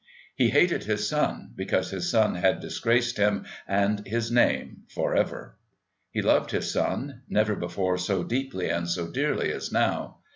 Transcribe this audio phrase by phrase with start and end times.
[0.33, 5.57] He hated his son because his son had disgraced him and his name for ever.
[6.09, 10.17] He loved his son, never before so deeply and so dearly as now.